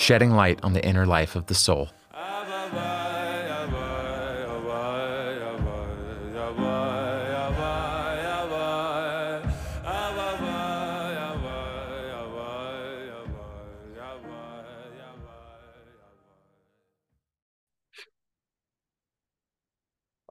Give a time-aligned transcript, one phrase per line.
[0.00, 1.90] shedding light on the inner life of the soul.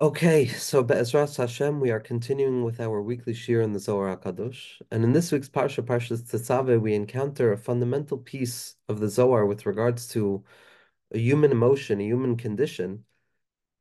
[0.10, 4.82] Okay, so Be'ezras Hashem, we are continuing with our weekly shir in the Zohar HaKadosh.
[4.90, 9.46] And in this week's Parsha, Parshas Tetzaveh, we encounter a fundamental piece of the Zohar
[9.46, 10.44] with regards to
[11.12, 13.06] a human emotion, a human condition.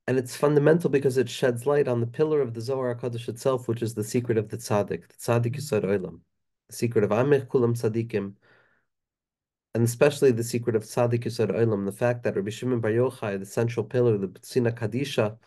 [0.07, 3.67] And it's fundamental because it sheds light on the pillar of the Zohar HaKadosh itself,
[3.67, 6.20] which is the secret of the Tzaddik, the Tzaddik Yisod Olam,
[6.69, 8.35] the secret of Amech Kulam Tzaddikim,
[9.75, 13.39] and especially the secret of Tzaddik Yisod Olam, the fact that Rabbi Shimon Bar Yochai,
[13.39, 15.39] the central pillar, the B'tzina Kadisha,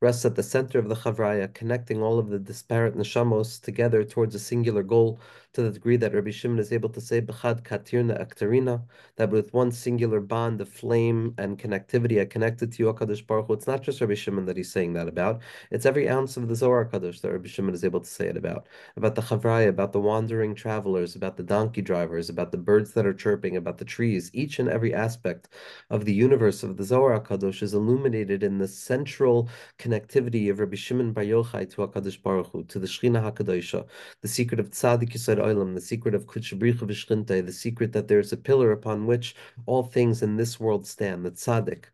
[0.00, 4.34] rests at the center of the Chavraya, connecting all of the disparate neshamos together towards
[4.34, 5.20] a singular goal,
[5.58, 8.80] to the degree that Rabbi Shimon is able to say Bechad Katirna Aktarina,
[9.16, 13.48] that with one singular bond of flame and connectivity, I connected to you, HaKadosh Baruch
[13.48, 13.54] Hu.
[13.54, 15.40] It's not just Rabbi Shimon that he's saying that about,
[15.72, 18.36] it's every ounce of the Zohar Kadosh that Rabbi Shimon is able to say it
[18.36, 18.68] about.
[18.96, 23.04] About the Chavraya, about the wandering travelers, about the donkey drivers, about the birds that
[23.04, 24.30] are chirping, about the trees.
[24.32, 25.48] Each and every aspect
[25.90, 30.76] of the universe of the Zohar Kadosh is illuminated in the central connectivity of Rabbi
[30.76, 33.84] Shimon Bar Yochai to HaKadosh Baruch Hu, to the Shechina HaKadosha,
[34.22, 38.20] the secret of Tzaddik Yisod Olam, the secret of Kutshabricha Vishchinte, the secret that there
[38.20, 39.34] is a pillar upon which
[39.66, 41.84] all things in this world stand, the Tzaddik,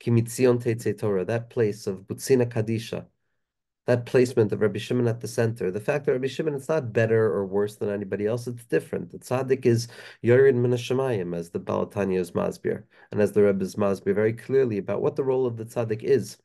[0.00, 3.06] Kimitzion Teitze Torah, that place of Butzina Kadisha,
[3.86, 6.92] that placement of Rabbi Shimon at the center, the fact that Rabbi Shimon is not
[6.92, 9.10] better or worse than anybody else, it's different.
[9.10, 9.88] The tzaddik is
[10.22, 14.78] Yorid min Shemayim, as the is masbir, and as the Rebbe is masbir very clearly
[14.78, 16.38] about what the role of the tzaddik is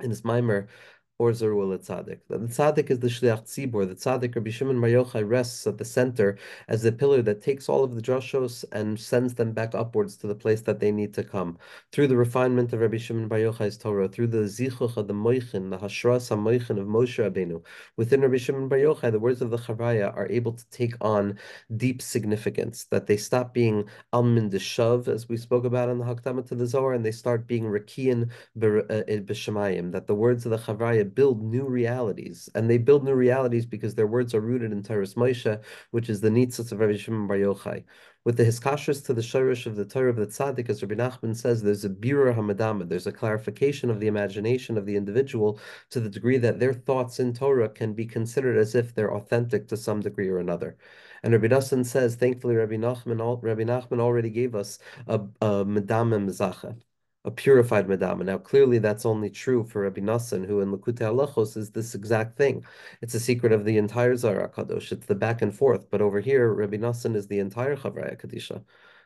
[0.00, 0.68] in his mimer
[1.18, 2.20] or Zerul Tzaddik.
[2.28, 3.88] The Tzaddik is the Shliach Tzibor.
[3.88, 7.68] The Tzaddik, Rabbi Shimon Bar Yochai, rests at the center as the pillar that takes
[7.68, 11.12] all of the drashos and sends them back upwards to the place that they need
[11.14, 11.58] to come.
[11.90, 15.70] Through the refinement of Rabbi Shimon Bar Yochai's Torah, through the Zichuch of the Moichin,
[15.70, 17.64] the Hashras HaMoichin of Moshe Rabbeinu,
[17.96, 21.36] within Rabbi Shimon Bar Yochai, the words of the Chavraya are able to take on
[21.76, 26.46] deep significance, that they stop being Almin Deshav, as we spoke about in the Hakdama
[26.46, 30.58] to the Zohar, and they start being Rakian B'Shemayim, uh, that the words of the
[30.58, 34.82] Chavraya build new realities, and they build new realities because their words are rooted in
[34.82, 35.60] Torah's Moshe,
[35.90, 37.84] which is the Nitzitz of Rabbi Shimon Bar Yochai.
[38.24, 41.34] With the Hiskashras to the Shirish of the Torah of the Tzaddik, as Rabbi Nachman
[41.34, 45.58] says, there's a Birur Hamadama, there's a clarification of the imagination of the individual
[45.90, 49.68] to the degree that their thoughts in Torah can be considered as if they're authentic
[49.68, 50.76] to some degree or another.
[51.22, 56.28] And Rabbi Nassan says, thankfully, Rabbi Nachman, Rabbi Nachman already gave us a, a Medamim
[56.28, 56.76] Zacha
[57.24, 58.24] a purified madama.
[58.24, 62.36] Now, clearly, that's only true for Rabbi Nassan, who in Likutei Halachos is this exact
[62.36, 62.64] thing.
[63.02, 64.92] It's a secret of the entire Zohar Kadosh.
[64.92, 65.90] It's the back and forth.
[65.90, 68.64] But over here, Rabbi Nassan is the entire Chavraya Kadisha.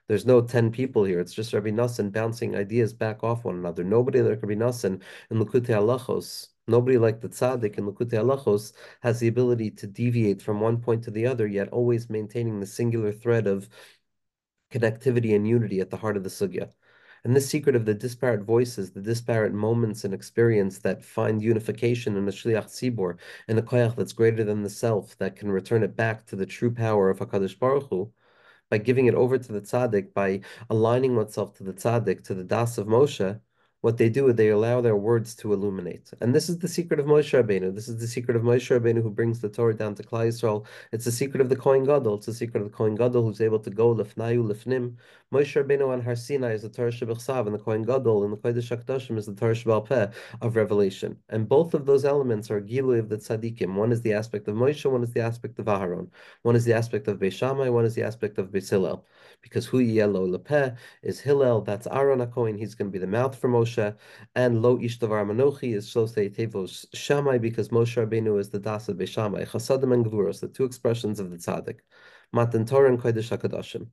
[0.08, 1.20] There's no 10 people here.
[1.20, 3.84] It's just Rabbi Nassan bouncing ideas back off one another.
[3.84, 5.00] Nobody like Rabbi Nassan
[5.30, 10.40] in Likutei Halachos Nobody like the tzaddik in Likutei Halachos has the ability to deviate
[10.40, 13.68] from one point to the other, yet always maintaining the singular thread of
[14.70, 16.72] connectivity and unity at the heart of the sugya.
[17.25, 22.16] And this secret of the disparate voices, the disparate moments and experience that find unification
[22.16, 23.19] in a shliach tzibor,
[23.49, 26.47] in a koyach that's greater than the self, that can return it back to the
[26.47, 28.12] true power of Hakadosh Baruch Hu,
[28.71, 30.41] by giving it over to the tzaddik, by
[30.71, 33.41] aligning oneself to the tzaddik, to the das of Moshe,
[33.82, 36.10] what they do is they allow their words to illuminate.
[36.20, 37.75] And this is the secret of Moshe Rabbeinu.
[37.75, 40.65] This is the secret of Moshe Rabbeinu who brings the Torah down to Klal Yisrael.
[40.93, 42.15] It's the secret of the Kohen Gadol.
[42.15, 44.94] It's the secret of the Kohen Gadol who's able to go lefnayu lefnim.
[45.32, 48.37] Moshe Rabbeinu on Har Sinai is the Torah Shebechsav, and the Kohen Gadol and the
[48.37, 50.12] Kodesh HaKadoshim is the Torah Shebal
[50.42, 51.16] of Revelation.
[51.30, 53.74] And both of those elements are Gilui of the Tzaddikim.
[53.74, 56.09] One is the aspect of Moshe, one is the aspect of Aharon.
[56.42, 59.04] One is the aspect of Beis Shammai, one is the aspect of Beis Hillel.
[59.41, 63.34] Because Hu Yelo Lepeh is Hillel, that's Aaron HaKohen, he's going to be the mouth
[63.34, 63.72] for Moshe,
[64.34, 68.97] and Lo Ishtavar Manochi is Shosei Tevos Shammai because Moshe Rabbeinu is the Das of
[68.97, 69.45] Beis Shammai.
[69.45, 71.80] Chasadim and Gvuros, the two expressions of the Tzaddik.
[72.33, 73.89] Matan Torah and Kodesh HaKadoshim.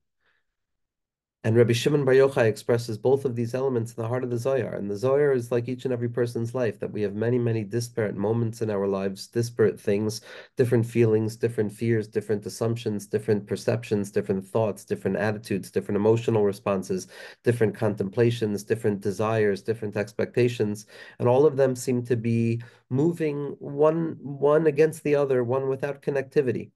[1.41, 4.37] And Rabbi Shimon Bar Yochai expresses both of these elements in the heart of the
[4.37, 4.73] Zohar.
[4.73, 7.63] And the Zohar is like each and every person's life, that we have many, many
[7.63, 10.19] disparate moments in our lives, disparate things,
[10.57, 17.07] different feelings, different fears, different assumptions, different perceptions, different thoughts, different attitudes, different emotional responses,
[17.45, 20.87] different contemplations, different desires, different expectations.
[21.19, 26.01] And all of them seem to be moving one one against the other, one without
[26.01, 26.71] connectivity,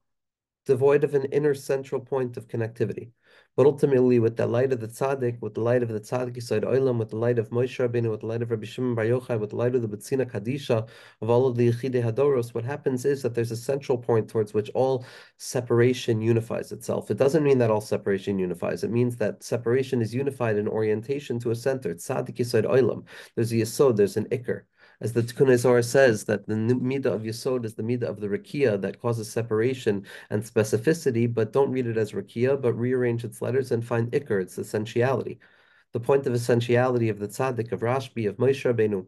[0.64, 3.10] devoid of an inner central point of connectivity.
[3.56, 6.64] But ultimately, with the light of the tzaddik, with the light of the tzaddik Yisod
[6.64, 9.38] Olam, with the light of Moshe Rabbeinu, with the light of Rabbi Shimon Bar Yochai,
[9.38, 10.88] with the light of the Betsina Kadisha,
[11.20, 14.54] of all of the Yechidei Hadoros, what happens is that there's a central point towards
[14.54, 15.06] which all
[15.36, 17.12] separation unifies itself.
[17.12, 18.82] It doesn't mean that all separation unifies.
[18.82, 21.94] It means that separation is unified in orientation to a center.
[21.94, 23.04] Tzaddik Yisod Olam.
[23.36, 24.62] There's a Yisod, there's an Iker
[25.00, 28.28] as the Tikkun Zohar says, that the midah of Yesod is the midah of the
[28.28, 33.42] Rakia that causes separation and specificity, but don't read it as Rakia, but rearrange its
[33.42, 35.38] letters and find Iker, its essentiality.
[35.92, 39.06] The point of essentiality of the Tzaddik, of Rashbi, of Moshe Rabbeinu,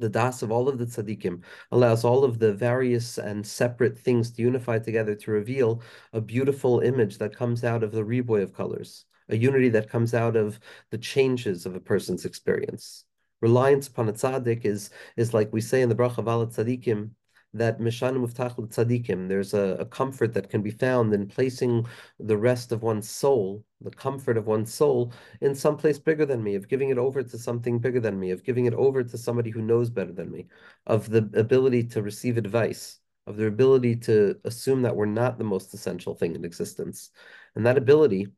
[0.00, 4.30] the das of all of the tzaddikim allows all of the various and separate things
[4.30, 5.82] to unify together to reveal
[6.14, 10.14] a beautiful image that comes out of the reboy of colors, a unity that comes
[10.14, 10.58] out of
[10.90, 13.04] the changes of a person's experience
[13.40, 17.10] reliance upon a tzaddik is is like we say in the bracha of al tzaddikim
[17.54, 19.28] that mishanim muftach tzaddikim.
[19.28, 21.86] There's a, a, comfort that can be found in placing
[22.18, 26.42] the rest of one's soul, the comfort of one's soul, in some place bigger than
[26.42, 29.18] me, of giving it over to something bigger than me, of giving it over to
[29.18, 30.46] somebody who knows better than me,
[30.86, 35.44] of the ability to receive advice, of their ability to assume that we're not the
[35.44, 37.10] most essential thing in existence.
[37.56, 38.28] And that ability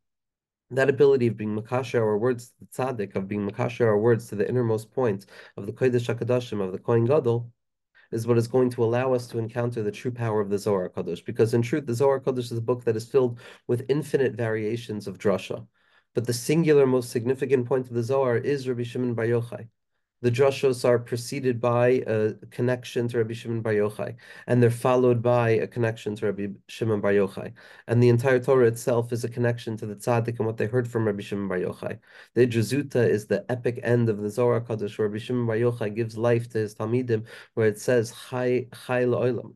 [0.72, 4.28] that ability of being makasha our words to the tzaddik, of being makasha our words
[4.28, 5.26] to the innermost point
[5.56, 7.50] of the kodesh hakadashim of the kohen gadol,
[8.10, 10.88] is what is going to allow us to encounter the true power of the Zohar
[10.90, 11.24] Kadosh.
[11.24, 15.06] Because in truth, the Zohar Kadosh is a book that is filled with infinite variations
[15.06, 15.66] of drasha.
[16.14, 19.68] But the singular, most significant point of the Zohar is Rabbi Shimon Bar Yochai
[20.22, 24.16] the drashos are preceded by uh, a connection to Rabbi Shimon Bar Yochai,
[24.46, 27.52] and they're followed by a connection to Rabbi Shimon Bar Yochai.
[27.88, 30.88] And the entire Torah itself is a connection to the tzaddik and what they heard
[30.88, 31.98] from Rabbi Shimon Bar Yochai.
[32.34, 35.56] The Idra Zuta is the epic end of the Zohar Kadosh, where Rabbi Shimon Bar
[35.56, 39.54] Yochai gives life to his Talmidim, where it says, Chai, Chai La'olam.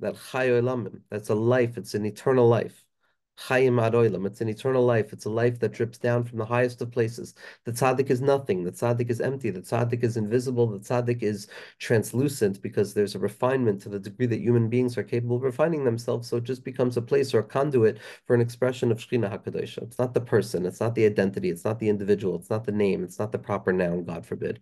[0.00, 2.84] That Chai Olamim, that's a life, it's an eternal life.
[3.38, 4.26] Chayim Adoilam.
[4.26, 5.12] It's an eternal life.
[5.12, 7.34] It's a life that drips down from the highest of places.
[7.64, 8.64] The tzaddik is nothing.
[8.64, 9.50] The tzaddik is empty.
[9.50, 10.66] The tzaddik is invisible.
[10.66, 11.46] The tzaddik is
[11.78, 15.84] translucent because there's a refinement to the degree that human beings are capable of refining
[15.84, 16.28] themselves.
[16.28, 19.78] So it just becomes a place or a conduit for an expression of Shekhinah HaKadosh.
[19.82, 20.66] It's not the person.
[20.66, 21.50] It's not the identity.
[21.50, 22.36] It's not the individual.
[22.36, 23.04] It's not the name.
[23.04, 24.60] It's not the proper noun, God forbid.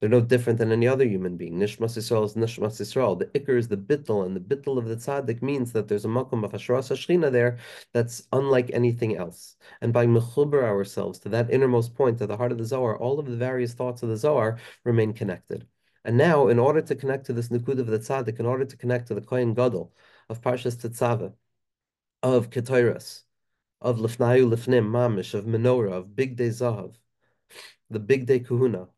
[0.00, 1.58] They're no different than any other human being.
[1.58, 3.18] Nishmas Yisrael is Nishmas Yisrael.
[3.18, 6.08] The Iker is the bittel, and the bittel of the tzaddik means that there's a
[6.08, 7.58] makom of Hashras Hashchina there
[7.92, 9.56] that's unlike anything else.
[9.82, 13.18] And by mechuber ourselves to that innermost point, to the heart of the Zohar, all
[13.18, 15.66] of the various thoughts of the Zohar remain connected.
[16.02, 18.76] And now, in order to connect to this Nikud of the tzaddik, in order to
[18.78, 19.92] connect to the Kohen Gadol
[20.30, 21.34] of Parshas Tetzaveh,
[22.22, 23.22] of Ketairas,
[23.82, 26.94] of Lifnayu Lifnim Mamish, of Menorah, of Bigdei Zahav,
[27.90, 28.88] the Bigdei Kehuna,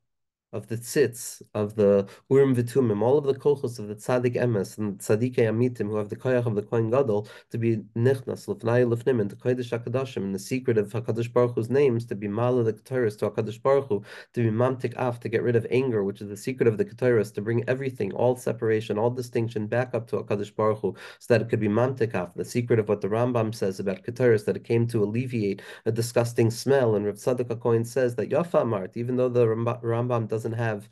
[0.52, 4.78] of the tzitz, of the urim v'tumim, all of the kochos of the tzaddik emes
[4.78, 8.86] and tzaddik amitim who have the koyach of the kohen gadol to be nichnas lefnai
[8.86, 12.28] lefnim and to kodesh hakadashim and the secret of Hakadosh Baruch Hu's names to be
[12.28, 14.02] mala the ketores to Hakadosh Baruch Hu
[14.34, 16.84] to be mamtik af to get rid of anger, which is the secret of the
[16.84, 21.32] ketores to bring everything, all separation, all distinction back up to Hakadosh Baruch Hu, so
[21.32, 22.34] that it could be mamtik af.
[22.34, 25.92] The secret of what the Rambam says about ketores that it came to alleviate a
[25.92, 30.41] disgusting smell, and Rav Tzadok HaKohen says that Yafa Mart, even though the Rambam doesn't
[30.42, 30.88] doesn't have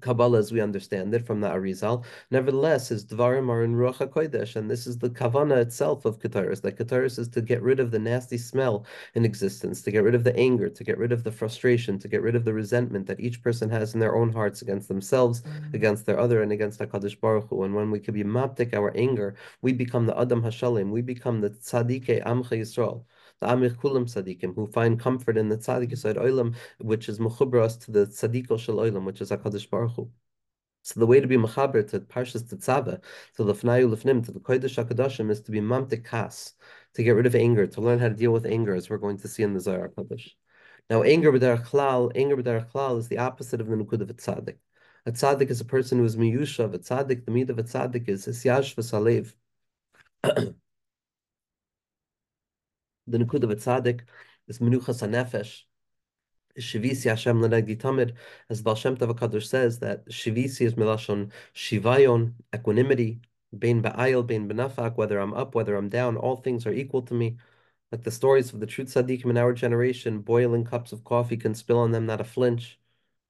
[0.00, 2.04] Kabbalah as we understand it from the Arizal.
[2.32, 6.60] Nevertheless, his Dvarim are in Ruach HaKodesh, and this is the Kavana itself of Kataris.
[6.60, 10.16] That Kataris is to get rid of the nasty smell in existence, to get rid
[10.16, 13.06] of the anger, to get rid of the frustration, to get rid of the resentment
[13.06, 15.76] that each person has in their own hearts against themselves, mm-hmm.
[15.76, 17.62] against their other, and against HaKadosh Baruch Hu.
[17.62, 21.40] And when we can be maptik our anger, we become the Adam Hashalim, we become
[21.40, 23.04] the Tzadike Amcha Yisrael
[23.40, 27.78] the Amir Kulam Tzadikim, who find comfort in the Tzadik Yisod Olam, which is Mechubras
[27.84, 30.10] to the Tzadikol Shel Olam, which is HaKadosh Baruch Hu.
[30.82, 33.02] So the way to be mechaber to Parshas Tetzaveh,
[33.36, 36.54] to Lefnayu Lefnim, to the Kodesh HaKadoshim, is to be mamtik kas,
[36.94, 39.18] to get rid of anger, to learn how to deal with anger, as we're going
[39.18, 40.30] to see in the Zohar Kodesh.
[40.88, 44.58] Now, anger b'derech klal, anger b'derech is the opposite of the nukud of a tzaddik.
[45.04, 46.74] A tzaddik is a person who is miyushav.
[46.74, 49.34] A tzaddik, the meat of a tzaddik is hisyash v'salev.
[53.06, 54.02] the Nukud of a tzaddik
[54.48, 55.62] is Menuchas HaNefesh,
[56.58, 58.14] Shivisi Hashem Lenegdi Tamid,
[58.48, 63.20] as Baal Shem says, that Shivisi is Melashon Shivayon, equanimity,
[63.56, 67.14] Bein Ba'ayil, Bein Benafak, whether I'm up, whether I'm down, all things are equal to
[67.14, 67.36] me.
[67.92, 71.54] Like the stories of the true tzaddikim in our generation, boiling cups of coffee can
[71.54, 72.78] spill on them not a flinch,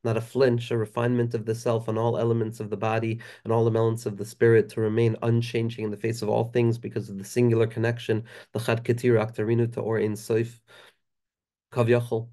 [0.07, 3.53] not a flinch, a refinement of the self on all elements of the body and
[3.53, 7.11] all elements of the spirit to remain unchanging in the face of all things because
[7.11, 10.61] of the singular connection, the chad ketir aktarinu to or in soif
[11.73, 12.29] kavyachol.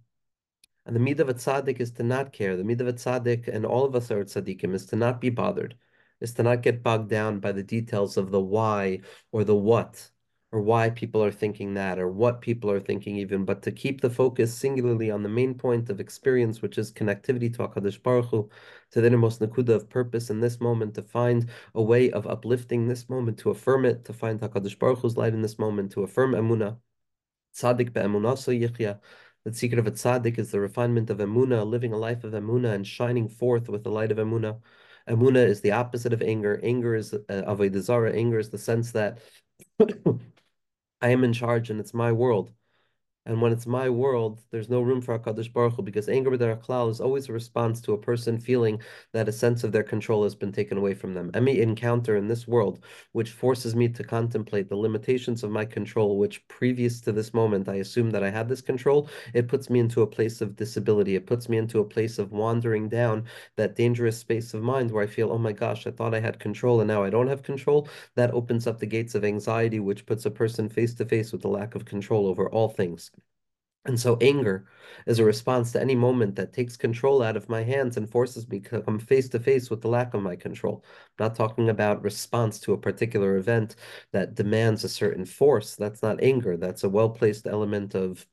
[0.85, 2.55] And the mid of a tzaddik is to not care.
[2.55, 5.29] The mid of a tzaddik, and all of us are tzaddikim, is to not be
[5.29, 5.75] bothered,
[6.21, 9.01] is to not get bogged down by the details of the why
[9.31, 10.09] or the what
[10.53, 14.01] or why people are thinking that, or what people are thinking even, but to keep
[14.01, 18.27] the focus singularly on the main point of experience, which is connectivity to HaKadosh Baruch
[18.27, 18.47] Hu,
[18.91, 22.87] to the innermost nakuda of purpose in this moment, to find a way of uplifting
[22.87, 26.03] this moment, to affirm it, to find HaKadosh Baruch Hu's light in this moment, to
[26.03, 26.77] affirm Emunah.
[27.55, 28.99] Tzaddik be'emunah so yichya.
[29.45, 32.75] The secret of a tzaddik is the refinement of emuna, living a life of emuna
[32.75, 34.61] and shining forth with the light of emuna.
[35.09, 36.61] Emuna is the opposite of anger.
[36.63, 38.13] Anger is uh, avodah zarah.
[38.13, 39.19] Anger is the sense that
[41.03, 42.51] I am in charge and it's my world.
[43.25, 46.61] And when it's my world, there's no room for HaKadosh Baruch Hu because anger b'derech
[46.61, 48.81] klal is always a response to a person feeling
[49.13, 51.31] that a sense of their control has been taken away from them.
[51.33, 56.17] Any encounter in this world which forces me to contemplate the limitations of my control,
[56.17, 59.79] which previous to this moment I assumed that I had this control, it puts me
[59.79, 61.15] into a place of disability.
[61.15, 63.23] It puts me into a place of wandering down
[63.55, 66.39] that dangerous space of mind where I feel, oh my gosh, I thought I had
[66.39, 67.87] control and now I don't have control.
[68.15, 71.41] That opens up the gates of anxiety, which puts a person face to face with
[71.41, 73.12] the lack of control over all things.
[73.85, 74.65] And so anger
[75.05, 78.47] is a response to any moment that takes control out of my hands and forces
[78.47, 80.83] me to come face to face with the lack of my control.
[81.19, 83.75] I'm not talking about response to a particular event
[84.11, 85.75] that demands a certain force.
[85.75, 86.55] That's not anger.
[86.57, 88.25] That's a well-placed element of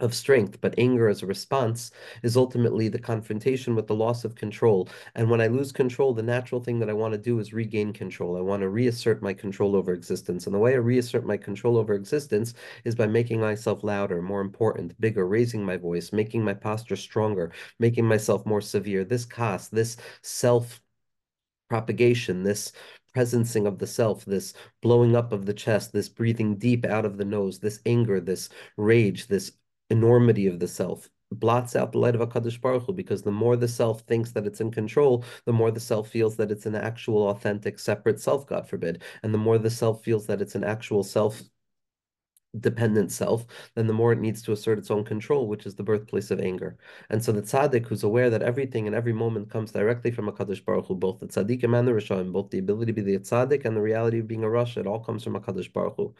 [0.00, 1.90] of strength, but anger as a response
[2.22, 4.88] is ultimately the confrontation with the loss of control.
[5.14, 7.92] And when I lose control, the natural thing that I want to do is regain
[7.92, 8.36] control.
[8.36, 10.46] I want to reassert my control over existence.
[10.46, 12.54] And the way I reassert my control over existence
[12.84, 17.52] is by making myself louder, more important, bigger, raising my voice, making my posture stronger,
[17.78, 19.04] making myself more severe.
[19.04, 20.80] This cost, this self
[21.68, 22.72] propagation, this
[23.14, 27.16] presencing of the self, this blowing up of the chest, this breathing deep out of
[27.16, 29.52] the nose, this anger, this rage, this
[29.90, 33.56] enormity of the self blots out the light of HaKadosh Baruch Hu, because the more
[33.56, 36.74] the self thinks that it's in control, the more the self feels that it's an
[36.74, 39.02] actual, authentic, separate self, God forbid.
[39.22, 41.42] And the more the self feels that it's an actual self
[42.58, 45.84] dependent self, then the more it needs to assert its own control, which is the
[45.84, 46.76] birthplace of anger.
[47.08, 50.32] And so the tzaddik, who's aware that everything and every moment comes directly from a
[50.32, 53.18] Kadosh Baruch Hu, both the tzaddik and the Rishon, both the ability to be the
[53.18, 55.94] tzaddik and the reality of being a Rasha, it all comes from a Kadosh Baruch
[55.96, 56.14] Hu.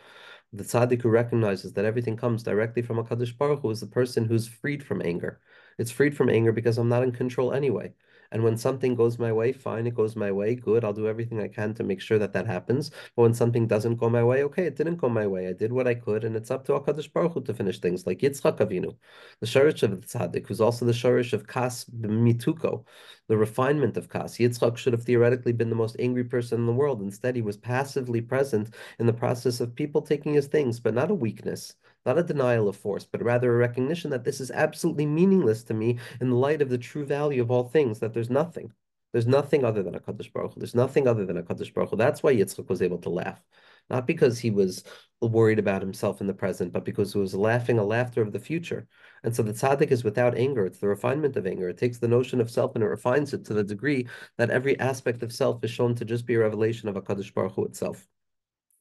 [0.53, 3.87] The tzaddik who recognizes that everything comes directly from a Kadosh Baruch Hu is the
[3.87, 5.41] person who's freed from anger.
[5.79, 7.95] It's freed from anger because I'm not in control anyway.
[8.33, 10.85] And when something goes my way, fine, it goes my way, good.
[10.85, 12.91] I'll do everything I can to make sure that that happens.
[13.17, 15.49] But when something doesn't go my way, okay, it didn't go my way.
[15.49, 18.07] I did what I could, and it's up to HaKadosh Baruch Hu to finish things,
[18.07, 18.97] like Yitzchak Avinu,
[19.41, 22.85] the shorish of the tzaddik, who's also the shorish of Kas Mituko,
[23.29, 24.39] the refinement of Kas.
[24.39, 27.03] Yitzchak should have theoretically been the most angry person in the world.
[27.03, 31.11] Instead, he was passively present in the process of people taking his things, but not
[31.11, 31.75] a weakness
[32.07, 35.75] not a denial of force, but rather a recognition that this is absolutely meaningless to
[35.75, 38.73] me in the light of the true value of all things, that there's nothing.
[39.13, 40.61] There's nothing other than a Kaddish Baruch Hu.
[40.61, 41.97] There's nothing other than a Kaddish Baruch Hu.
[41.97, 43.43] That's why Yitzchak was able to laugh.
[43.89, 44.85] Not because he was
[45.21, 48.39] worried about himself in the present, but because he was laughing a laughter of the
[48.39, 48.87] future.
[49.25, 50.65] And so the tzaddik is without anger.
[50.65, 51.69] It's the refinement of anger.
[51.69, 54.07] It takes the notion of self and it refines it to the degree
[54.39, 57.35] that every aspect of self is shown to just be a revelation of a Kaddish
[57.35, 58.07] Baruch Hu itself.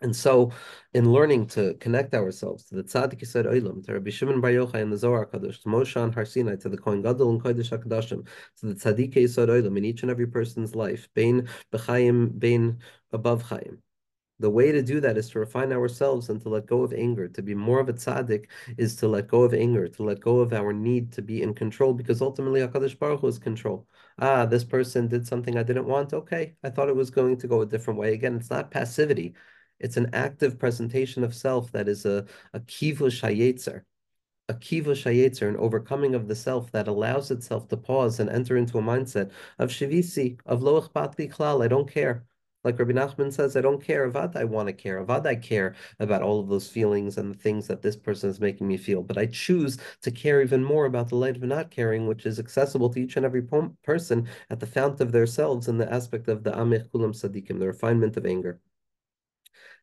[0.02, 0.52] And so,
[0.94, 4.82] in learning to connect ourselves to the Tzaddik Yisod Olam, to Rabbi Shimon Bar Yochai
[4.82, 7.78] and the Zohar Kadosh, to Moshe and Har Sinai, to the Kohen Gadol and Kodesh
[7.78, 8.26] HaKadoshim,
[8.60, 12.80] to the Tzaddik Yisod Olam in each and every person's life, Bein B'chaim, Bein
[13.12, 13.84] above Chaim.
[14.40, 17.28] The way to do that is to refine ourselves and to let go of anger.
[17.28, 18.46] To be more of a tzaddik
[18.78, 21.54] is to let go of anger, to let go of our need to be in
[21.54, 23.86] control, because ultimately HaKadosh Baruch Hu is control.
[24.18, 26.14] Ah, this person did something I didn't want.
[26.14, 28.14] Okay, I thought it was going to go a different way.
[28.14, 29.36] Again, it's not passivity.
[29.80, 33.84] It's an active presentation of self that is a, a kivush hayetzer,
[34.50, 38.58] a kivush hayetzer, an overcoming of the self that allows itself to pause and enter
[38.58, 42.26] into a mindset of shivisi, of loach patli klal, I don't care.
[42.66, 44.12] Like Rabbi Nachman says, I don't care.
[44.12, 45.04] Avad, I want to care.
[45.04, 48.42] Avad, I care about all of those feelings and the things that this person is
[48.42, 49.02] making me feel.
[49.02, 52.38] But I choose to care even more about the light of not caring, which is
[52.38, 53.44] accessible to each and every
[53.84, 57.68] person at the fount of themselves in the aspect of the amich kulam sadikim, the
[57.68, 58.60] refinement of anger.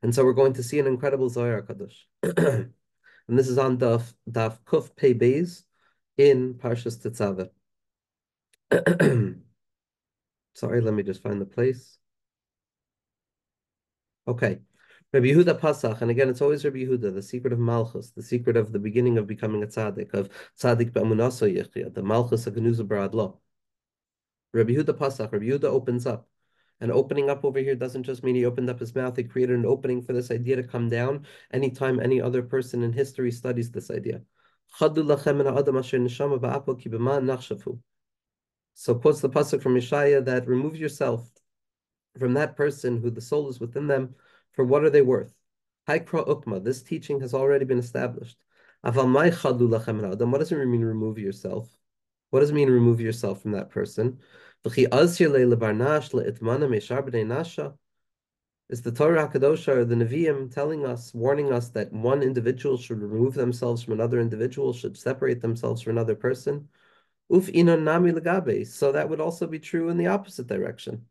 [0.03, 2.05] And so we're going to see an incredible Zohar Kadosh.
[2.23, 2.73] and
[3.29, 5.63] this is on Daf, Daf Kuf Pei Beis
[6.17, 7.51] in Parshas Tetzaveh.
[10.55, 11.99] Sorry, let me just find the place.
[14.29, 14.59] Okay.
[15.13, 18.57] Rabbi Yehuda Pasach, and again, it's always Rabbi Yehuda, the secret of Malchus, the secret
[18.57, 22.87] of the beginning of becoming a tzaddik, of tzaddik be'amunaso yechia, the Malchus of Genuza
[22.87, 23.39] Baradlo.
[24.53, 26.29] Rabbi Yehuda Pasach, Rabbi Yehuda opens up.
[26.81, 29.57] And opening up over here doesn't just mean he opened up his mouth, he created
[29.57, 33.71] an opening for this idea to come down anytime any other person in history studies
[33.71, 34.21] this idea.
[34.79, 34.95] So
[38.95, 41.31] quotes the pasuk from Yeshaya that remove yourself
[42.19, 44.15] from that person who the soul is within them,
[44.53, 45.33] for what are they worth?
[45.89, 48.37] Haikra this teaching has already been established.
[48.83, 51.71] What does it mean remove yourself?
[52.31, 54.19] What does it mean remove yourself from that person?
[54.67, 54.75] Is
[58.83, 63.35] the Torah HaKadosh or the Nevi'im telling us, warning us that one individual should remove
[63.35, 66.69] themselves from another individual, should separate themselves from another person?
[67.31, 68.67] Uf nami legabe.
[68.67, 71.07] So that would also be true in the opposite direction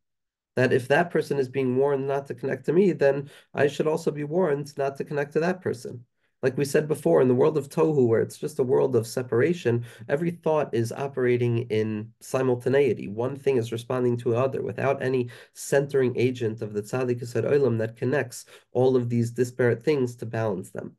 [0.58, 3.88] that if that person is being warned not to connect to me, then I should
[3.88, 6.06] also be warned not to connect to that person.
[6.46, 9.08] Like we said before, in the world of Tohu, where it's just a world of
[9.08, 13.08] separation, every thought is operating in simultaneity.
[13.08, 17.80] One thing is responding to another without any centering agent of the Tzaddik Yisod Olam
[17.80, 20.96] that connects all of these disparate things to balance them.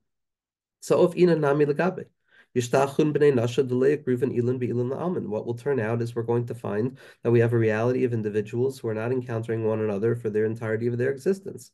[0.80, 2.06] So of ina nami laalman.
[5.28, 8.12] What will turn out is we're going to find that we have a reality of
[8.12, 11.70] individuals who are not encountering one another for their entirety of their existence.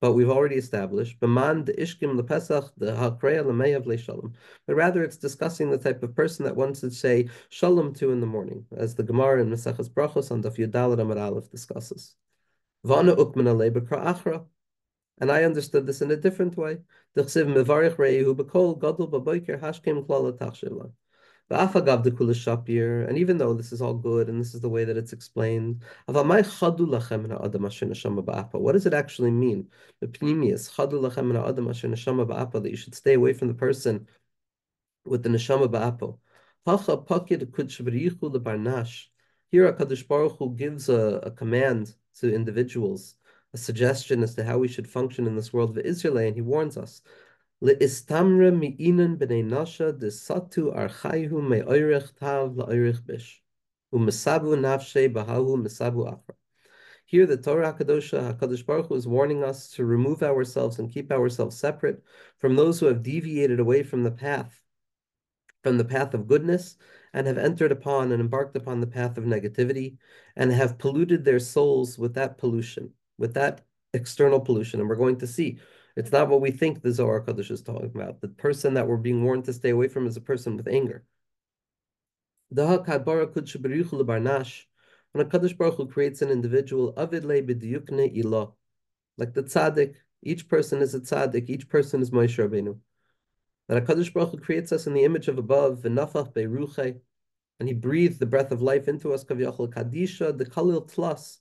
[0.00, 4.34] But we've already established, Baman the Ishkim the Pesach, the Hakreya Lameyav Le Shalom.
[4.66, 8.20] but rather it's discussing the type of person that one should say shalom to in
[8.20, 12.14] the morning, as the Gemara in Maseches Brachos on Daf Yudalad Amar Aleph discusses.
[15.18, 16.78] And I understood this in a different way.
[21.48, 25.82] And even though this is all good and this is the way that it's explained,
[26.06, 26.32] what
[28.72, 29.68] does it actually mean?
[30.00, 30.22] That
[32.70, 34.08] you should stay away from the person
[35.04, 36.18] with the neshama ba'apo.
[39.48, 43.14] Here, HaKadosh Baruch Hu gives a, a command to individuals
[43.54, 46.42] a suggestion as to how we should function in this world of Israel, and he
[46.42, 47.02] warns us.
[47.58, 47.78] Here, the
[57.42, 62.02] Torah Hakadosha, Hakadosh Baruch Hu, is warning us to remove ourselves and keep ourselves separate
[62.36, 64.60] from those who have deviated away from the path,
[65.62, 66.76] from the path of goodness,
[67.14, 69.96] and have entered upon and embarked upon the path of negativity,
[70.36, 73.62] and have polluted their souls with that pollution with that
[73.94, 74.80] external pollution.
[74.80, 75.58] And we're going to see
[75.96, 78.20] it's not what we think the Zohar Kaddish is talking about.
[78.20, 81.04] The person that we're being warned to stay away from is a person with anger.
[82.50, 82.84] When a
[85.24, 87.20] Kaddish Baruch Hu creates an individual, like the
[89.42, 92.78] tzaddik, each person is a tzaddik, each person is Moshe Rabbeinu.
[93.68, 95.98] That a Kaddish Baruch Hu creates us in the image of above, and
[97.68, 101.38] he breathed the breath of life into us, kaviyachol kadisha, the kalil tlas,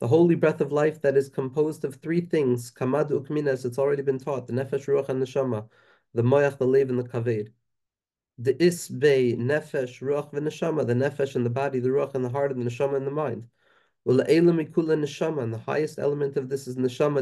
[0.00, 3.78] the holy breath of life that is composed of three things, kamad ukmin, as it's
[3.78, 5.68] already been taught, the nefesh, ruach, and neshama,
[6.14, 7.52] the moyach, the lev, and the kaved.
[8.38, 12.30] The isbei, nefesh, ruach, and neshama, the nefesh and the body, the ruach and the
[12.30, 13.46] heart, and the neshama and the mind.
[14.06, 17.18] Mikula neshama, and the highest element of this is neshama.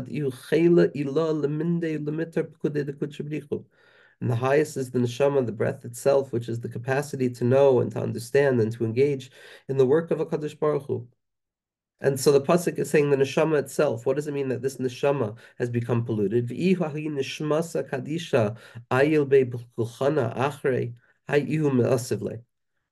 [4.20, 7.80] And the highest is the neshama, the breath itself, which is the capacity to know
[7.80, 9.32] and to understand and to engage
[9.68, 11.08] in the work of a Kaddish Baruch Hu.
[12.00, 14.06] And so the pasuk is saying the neshama itself.
[14.06, 16.50] What does it mean that this neshama has become polluted?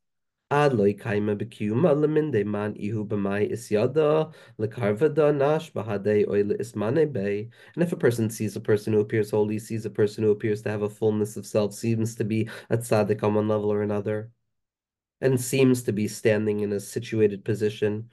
[0.52, 7.50] Ad loy kaima bekiyuma leminde man ihu b'mai isyada lekarvada nash bahade oil ismane bay.
[7.74, 10.62] And if a person sees a person who appears holy, sees a person who appears
[10.64, 13.82] to have a fullness of self, seems to be a tzaddik on one level or
[13.82, 14.30] another,
[15.22, 18.10] and seems to be standing in a situated position,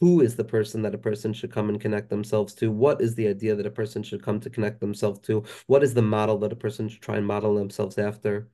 [0.00, 2.70] who is the person that a person should come and connect themselves to?
[2.70, 5.44] What is the idea that a person should come to connect themselves to?
[5.66, 8.48] What is the model that a person should try and model themselves after?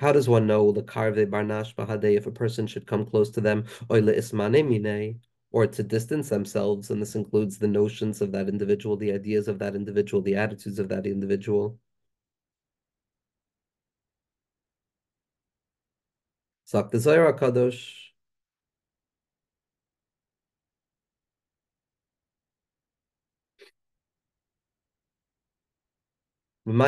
[0.00, 3.40] How does one know the karve barnash bahade if a person should come close to
[3.40, 9.46] them, or to distance themselves, and this includes the notions of that individual, the ideas
[9.46, 11.78] of that individual, the attitudes of that individual.
[16.74, 18.10] Sak the Kadosh.
[26.66, 26.82] And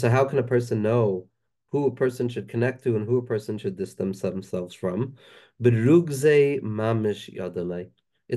[0.00, 1.28] so how can a person know
[1.70, 5.14] who a person should connect to and who a person should distance themselves from?
[5.60, 5.76] It's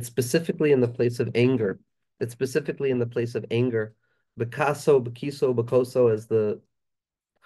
[0.06, 1.80] specifically in the place of anger.
[2.20, 3.96] It's specifically in the place of anger.
[4.40, 6.62] Bekaso, bekiso, bekoso, as the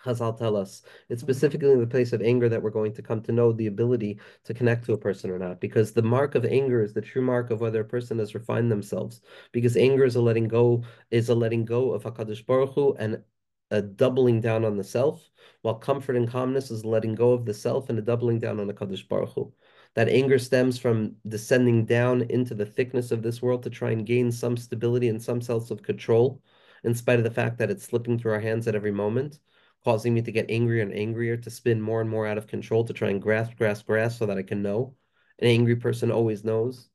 [0.04, 0.82] Chazal tell us.
[1.10, 1.32] It's mm-hmm.
[1.32, 4.20] specifically in the place of anger that we're going to come to know the ability
[4.44, 5.62] to connect to a person or not.
[5.62, 8.72] Because the mark of anger is the true mark of whether a person has refined
[8.72, 9.22] themselves.
[9.52, 13.24] Because anger is a letting go, is a letting go of Hakadosh Baruch Hu and
[13.72, 15.32] a doubling down on the self,
[15.63, 18.68] while comfort and calmness is letting go of the self and a doubling down on
[18.68, 19.52] the Kadosh Baruch Hu.
[19.96, 24.06] That anger stems from descending down into the thickness of this world to try and
[24.06, 26.44] gain some stability and some sense of control,
[26.84, 29.39] in spite of the fact that it's slipping through our hands at every moment
[29.84, 32.84] causing me to get angrier and angrier, to spin more and more out of control,
[32.86, 34.96] to try and grasp, grasp, grasp so that I can know.
[35.39, 36.89] An angry person always knows.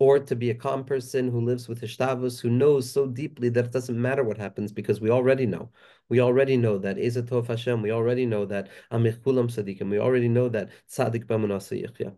[0.00, 3.66] Or to be a calm person who lives with Hishtavus, who knows so deeply that
[3.66, 5.70] it doesn't matter what happens because we already know.
[6.08, 10.28] We already know that Ezatov Hashem, we already know that Amich Kulam Sadiqim, we already
[10.28, 12.14] know that Tzadik Bamunasa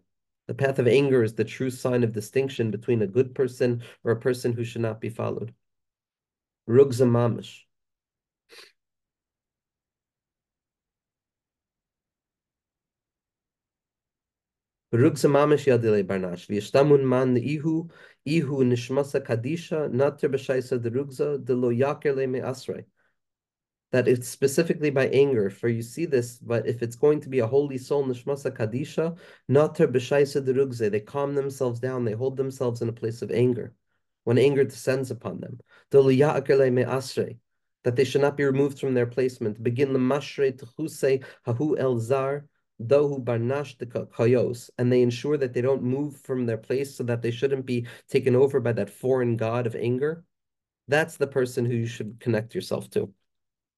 [0.47, 4.13] The path of anger is the true sign of distinction between a good person or
[4.13, 5.55] a person who should not be followed.
[6.69, 7.65] Rugzamamish.
[14.93, 16.49] Berugsa mamish yadile barnash.
[17.05, 17.89] Man ihu
[18.27, 22.85] ihu nishmasa kadisha nater b'shaisa derugza de lo yaker.
[23.93, 27.39] That it's specifically by anger, for you see this, but if it's going to be
[27.39, 29.17] a holy soul, nishmasa kadisha,
[29.49, 33.73] nater b'shaisa derugze, they calm themselves down, they hold themselves in a place of anger,
[34.25, 35.61] when anger descends upon them.
[35.93, 37.35] De lo yaker le
[37.85, 39.63] that they should not be removed from their placement.
[39.63, 42.45] Begin the mashre techuse hahu el zar
[42.81, 47.05] Dohu barnash the kayos, and they ensure that they don't move from their place so
[47.05, 50.25] that they shouldn't be taken over by that foreign god of anger.
[50.89, 53.13] That's the person who you should connect yourself to.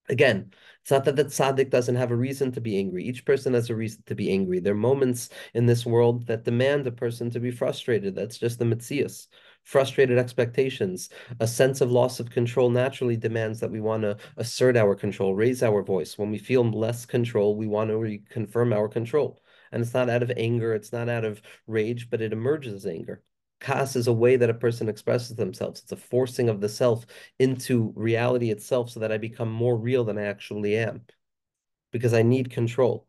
[0.08, 3.04] Again, it's not that the tzaddik doesn't have a reason to be angry.
[3.04, 4.58] Each person has a reason to be angry.
[4.58, 8.16] There are moments in this world that demand a person to be frustrated.
[8.16, 9.28] That's just the mitzias.
[9.64, 11.09] Frustrated expectations,
[11.40, 15.35] a sense of loss of control naturally demands that we want to assert our control,
[15.35, 16.18] raise our voice.
[16.18, 19.40] When we feel less control, we want to reconfirm our control.
[19.70, 22.87] And it's not out of anger, it's not out of rage, but it emerges as
[22.87, 23.22] anger.
[23.61, 25.83] Kas is a way that a person expresses themselves.
[25.83, 27.07] It's a forcing of the self
[27.38, 31.03] into reality itself so that I become more real than I actually am
[31.92, 33.07] because I need control.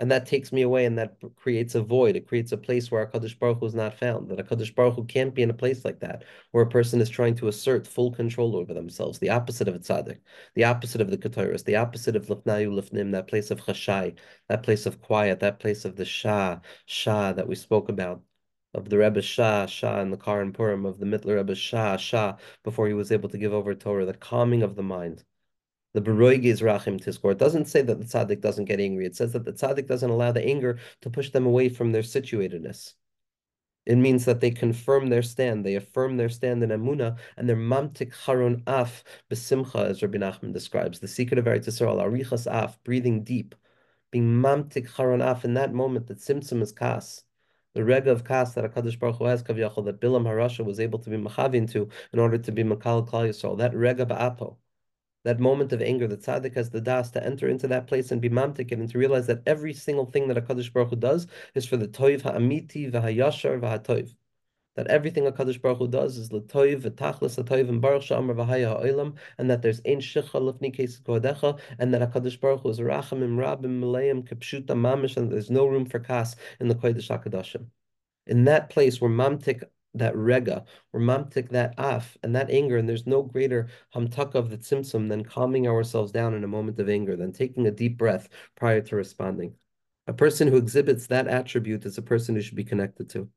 [0.00, 2.16] And that takes me away and that creates a void.
[2.16, 4.30] It creates a place where HaKadosh Baruch Hu is not found.
[4.30, 7.10] That HaKadosh Baruch Hu can't be in a place like that, where a person is
[7.10, 9.18] trying to assert full control over themselves.
[9.18, 10.20] The opposite of a tzaddik,
[10.54, 14.16] the opposite of the Keturis, the opposite of Lifnayu Lifnim, that place of Chashai,
[14.48, 18.22] that place of quiet, that place of the Shah, Shah that we spoke about
[18.74, 21.96] of the Rebbe Shah, Shah in the car in Purim, of the Mittler Rebbe Shah,
[21.98, 25.24] Shah, before he was able to give over Torah, the calming of the mind.
[25.92, 27.32] The Beroig is Rachim Tiskor.
[27.32, 29.06] It doesn't say that the tzaddik doesn't get angry.
[29.06, 32.02] It says that the tzaddik doesn't allow the anger to push them away from their
[32.02, 32.94] situatedness.
[33.86, 37.56] It means that they confirm their stand, they affirm their stand in Amuna, and their
[37.56, 41.00] mamtik harun af besimcha, as Rabbi Nachman describes.
[41.00, 43.54] The secret of Eretz Yisrael, arichas af, breathing deep,
[44.12, 47.24] being mamtik harun af in that moment that simsim is kas
[47.74, 50.98] the rega of kas that Hakadosh Baruch Hu has kaviyachol that Bilam Harasha was able
[50.98, 53.58] to be machavin to in order to be makal klal yisrael.
[53.58, 54.56] That rega ba'apo,
[55.24, 58.20] that moment of anger, the tzaddik has the das to enter into that place and
[58.20, 61.66] be mamtik and to realize that every single thing that Hakadosh Baruch Hu does is
[61.66, 64.14] for the toiv ha'amiti v'hayashar v'hatoiv
[64.76, 68.68] that everything a Kaddish Baruch Hu does is l'toiv v'tachlis l'toiv and baruch sha'amar v'haya
[68.68, 72.70] ha'olam, and that there's ein shicha lefni kes kodecha, and that a Kaddish Baruch Hu
[72.70, 77.08] is rachamim rabim maleim kepshuta mamish, and there's no room for kas in the Kodesh
[77.08, 77.66] HaKadoshim.
[78.26, 82.88] In that place where mamtik that rega, we're mamtik that af and that anger, and
[82.88, 86.88] there's no greater hamtaka of the tzimtzum than calming ourselves down in a moment of
[86.88, 89.54] anger, than taking a deep breath prior to responding.
[90.06, 93.28] A person who exhibits that attribute is a person who should be connected to.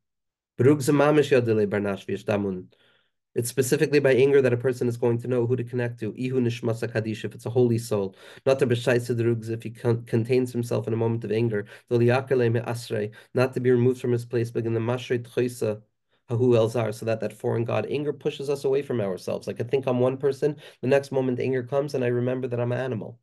[3.36, 6.14] It's specifically by anger that a person is going to know who to connect to.
[6.14, 8.16] Ihu kadish, if it's a holy soul.
[8.46, 11.66] Not to b'shaisid if he con- contains himself in a moment of anger.
[11.90, 15.82] Not to be removed from his place, but in the mashrei tchoisa,
[16.30, 19.48] Hahu Elzar, so that that foreign God anger pushes us away from ourselves.
[19.48, 22.60] I could think I'm one person, the next moment anger comes and I remember that
[22.60, 23.20] I'm an animal.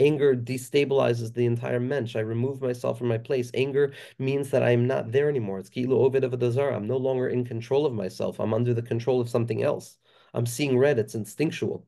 [0.00, 2.16] Anger destabilizes the entire mensch.
[2.16, 3.50] I remove myself from my place.
[3.54, 5.60] Anger means that I'm not there anymore.
[5.60, 8.40] It's kilu ovid of a I'm no longer in control of myself.
[8.40, 9.98] I'm under the control of something else.
[10.34, 10.98] I'm seeing red.
[10.98, 11.86] It's instinctual.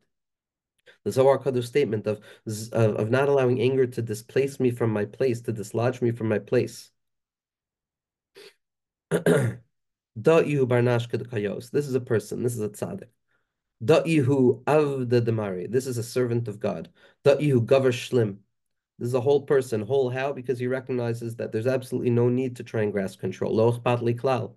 [1.05, 2.21] The Zohar Kadosh statement of,
[2.73, 6.39] of not allowing anger to displace me from my place, to dislodge me from my
[6.39, 6.91] place.
[10.21, 11.71] Da'ihu barnash kayos.
[11.71, 12.43] This is a person.
[12.43, 13.09] This is a tzaddik.
[13.85, 15.71] Da'ihu avda demari.
[15.71, 16.91] This is a servant of God.
[17.25, 18.39] Da'ihu gavar shlim.
[18.99, 19.83] This is a whole person.
[19.83, 20.33] Whole how?
[20.33, 23.55] Because he recognizes that there's absolutely no need to try and grasp control.
[23.55, 24.55] Loch batli klal.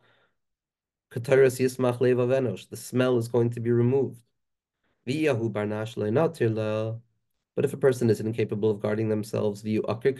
[1.11, 2.25] Kataras yismach leva
[2.69, 4.21] The smell is going to be removed.
[5.07, 7.01] V'yahu barnash le'natir
[7.59, 9.63] but if a person is incapable of guarding themselves.
[9.63, 10.13] But if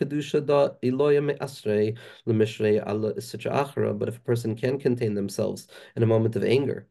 [4.18, 6.90] a person can contain themselves in a moment of anger,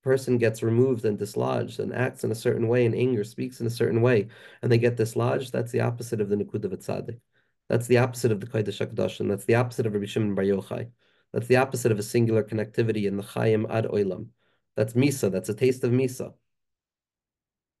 [0.00, 3.60] a person gets removed and dislodged and acts in a certain way in anger, speaks
[3.60, 4.28] in a certain way,
[4.62, 7.20] and they get dislodged, that's the opposite of the Nikud of.
[7.68, 9.28] That's the opposite of the Kodesh HaKadoshim.
[9.28, 10.88] That's the opposite of Rabbi Shimon Bar Yochai.
[11.32, 14.28] That's the opposite of a singular connectivity in the Chaim Ad Oilam.
[14.76, 15.32] That's Misa.
[15.32, 16.34] That's a taste of Misa.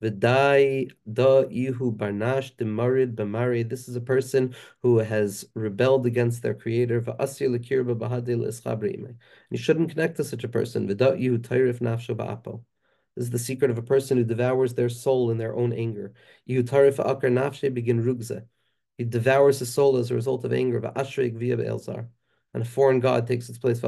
[0.02, 3.68] V'dai da ihu barnash demarid b'mari.
[3.68, 7.04] This is a person who has rebelled against their creator.
[9.50, 10.88] You shouldn't connect to such a person.
[10.88, 12.62] Ba'apo.
[13.16, 16.14] This is the secret of a person who devours their soul in their own anger.
[16.48, 18.46] Tarif begin.
[18.96, 20.80] He devours his soul as a result of anger.
[22.54, 23.80] And a foreign god takes its place.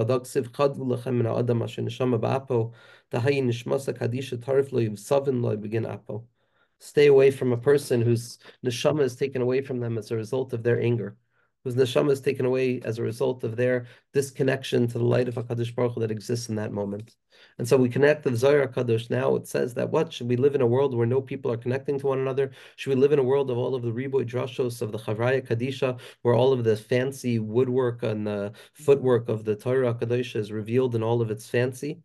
[6.78, 10.52] Stay away from a person whose neshama is taken away from them as a result
[10.52, 11.16] of their anger,
[11.64, 15.34] whose neshama is taken away as a result of their disconnection to the light of
[15.34, 17.16] HaKadosh Baruch Hu that exists in that moment.
[17.58, 19.36] And so we connect the Zohar Kadosh now.
[19.36, 20.12] It says that what?
[20.12, 22.50] Should we live in a world where no people are connecting to one another?
[22.76, 25.46] Should we live in a world of all of the Riboy Drashos of the Chavraya
[25.46, 30.52] Kadisha, where all of the fancy woodwork and the footwork of the Torah Kadosh is
[30.52, 32.02] revealed in all of its fancy?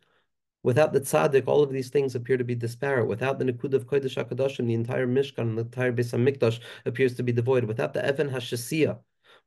[0.64, 3.06] Without the tzaddik, all of these things appear to be disparate.
[3.06, 7.14] Without the nikud of kodesh hakadoshim, the entire mishkan and the entire beis hamikdash appears
[7.14, 7.64] to be devoid.
[7.64, 8.98] Without the evan hashasiyah,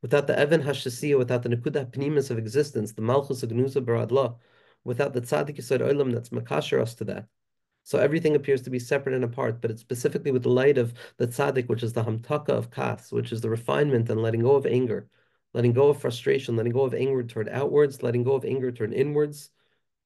[0.02, 4.38] without the evan hashasiyah, without the nikud pnimis of existence, the malchus agnusa baradla,
[4.84, 7.28] without the tzaddik yisod olam that's makasher us to that.
[7.84, 10.94] So everything appears to be separate and apart, but it's specifically with the light of
[11.18, 14.56] the tzaddik, which is the hamtaka of kas, which is the refinement and letting go
[14.56, 15.08] of anger,
[15.54, 18.94] letting go of frustration, letting go of anger toward outwards, letting go of anger toward
[18.94, 19.50] inwards,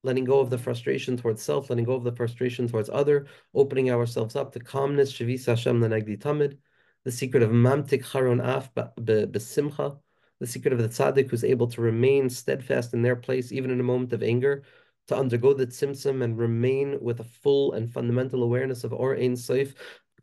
[0.04, 3.92] letting go of the frustration towards self, letting go of the frustration towards other, opening
[3.92, 6.58] ourselves up to calmness, shavis Hashem lenegdi tamid,
[7.04, 9.98] the secret of mamtik charon af besimcha,
[10.40, 13.80] the secret of the tzaddik who's able to remain steadfast in their place even in
[13.80, 14.64] a moment of anger,
[15.08, 19.34] to undergo the tzimtzum and remain with a full and fundamental awareness of or ein
[19.34, 19.74] soif,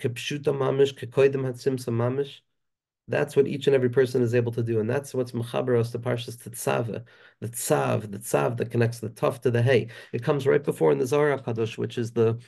[0.00, 2.40] kepshuta mamish, kekoidim hatzimtzum mamish.
[3.08, 5.98] That's what each and every person is able to do, and that's what's mechaberos to
[5.98, 7.04] parshas tetzava,
[7.40, 9.88] the tzav, the tzav that connects the tuf to the hay.
[10.12, 12.38] It comes right before in the Zohar Kadosh, which is the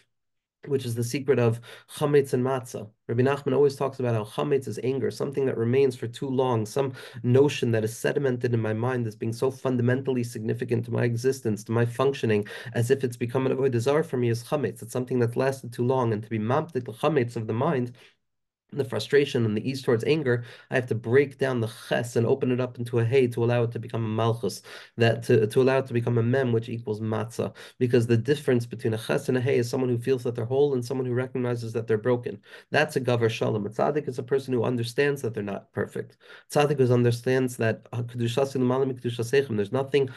[0.68, 1.60] which is the secret of
[1.96, 2.88] chametz and matzah.
[3.06, 6.64] Rabbi Nachman always talks about how chametz is anger, something that remains for too long,
[6.66, 11.04] some notion that is sedimented in my mind as being so fundamentally significant to my
[11.04, 14.82] existence, to my functioning, as if it's become an avodah for me is chametz.
[14.82, 17.92] It's something that's lasted too long, and to be mamtik chametz of the mind
[18.78, 22.26] the frustration and the ease towards anger, I have to break down the ches and
[22.26, 24.62] open it up into a hay to allow it to become a malchus,
[24.96, 27.54] that to, to allow it to become a mem, which equals matzah.
[27.78, 30.44] Because the difference between a ches and a hay is someone who feels that they're
[30.44, 32.40] whole and someone who recognizes that they're broken.
[32.70, 33.66] That's a gavar shalom.
[33.66, 36.16] A tzaddik is a person who understands that they're not perfect.
[36.52, 40.10] Tzaddik who understands that uh, there's nothing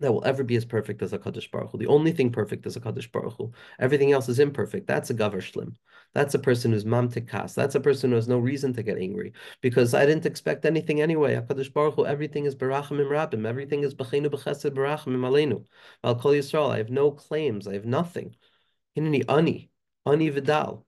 [0.00, 1.78] that will ever be as perfect as a Kaddish Baruch Hu.
[1.78, 3.52] The only thing perfect is a Kaddish Baruch Hu.
[3.78, 4.86] Everything else is imperfect.
[4.86, 5.74] That's a Gavar Shlim.
[6.16, 7.52] That's a person who's mamtikas.
[7.52, 11.02] That's a person who has no reason to get angry because I didn't expect anything
[11.02, 11.36] anyway.
[11.36, 13.46] HaKadosh Baruch Hu, everything is barachim rabim.
[13.46, 15.66] Everything is b'chenu b'chesed barachim aleinu.
[16.02, 17.68] Al kol Yisrael, I have no claims.
[17.68, 18.34] I have nothing.
[18.96, 19.68] Hineni ani,
[20.06, 20.86] ani vidal.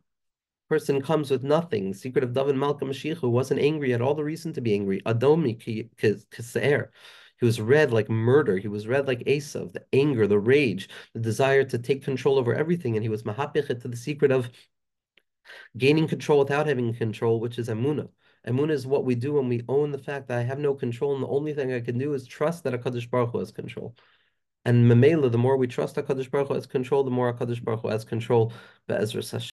[0.70, 1.92] Person comes with nothing.
[1.92, 5.02] Secret of David Malka Mashiach, who wasn't angry, at all the reason to be angry.
[5.04, 6.88] Adomi kiseir.
[7.38, 8.56] He was red like murder.
[8.56, 12.54] He was red like Esav, the anger, the rage, the desire to take control over
[12.54, 12.96] everything.
[12.96, 14.48] And he was mahapichet to the secret of
[15.76, 18.08] gaining control without having control, which is emuna.
[18.46, 21.14] Emuna is what we do when we own the fact that I have no control,
[21.14, 23.94] and the only thing I can do is trust that Hakadosh Baruch Hu has control.
[24.64, 27.82] And Memela, the more we trust Hakadosh Baruch Hu has control, the more Hakadosh Baruch
[27.82, 28.52] Hu has control.
[28.86, 29.50] Be'ezra Hashem.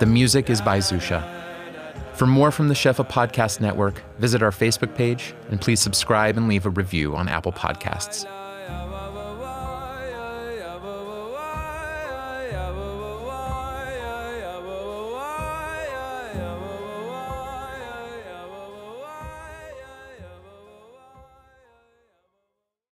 [0.00, 1.39] The music is by Zusha.
[2.20, 6.48] For more from the Shefa Podcast Network, visit our Facebook page and please subscribe and
[6.48, 8.26] leave a review on Apple Podcasts.